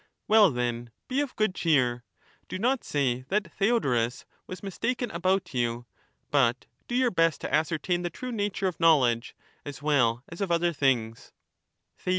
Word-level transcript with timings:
Well, 0.27 0.49
then, 0.49 0.89
be 1.07 1.21
of 1.21 1.35
good 1.35 1.53
cheer; 1.53 2.03
do 2.47 2.57
not 2.57 2.83
say 2.83 3.21
that 3.27 3.51
Theodorus 3.51 4.25
was 4.47 4.63
mistaken 4.63 5.11
about 5.11 5.53
you, 5.53 5.85
but 6.31 6.65
do 6.87 6.95
your 6.95 7.11
best 7.11 7.39
to 7.41 7.53
ascertain 7.53 8.01
the 8.01 8.09
true 8.09 8.31
nature 8.31 8.65
of 8.65 8.79
knowledge, 8.79 9.35
as 9.63 9.83
well 9.83 10.23
as 10.27 10.41
of 10.41 10.51
other 10.51 10.73
things. 10.73 11.33